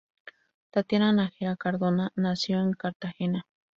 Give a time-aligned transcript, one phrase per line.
[0.71, 3.45] Tatiana Nájera Cardona, nació en Cartagena.